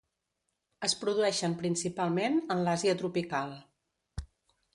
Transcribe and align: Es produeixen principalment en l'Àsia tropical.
Es 0.87 0.95
produeixen 1.01 1.53
principalment 1.61 2.39
en 2.57 2.65
l'Àsia 2.69 2.97
tropical. 3.03 3.55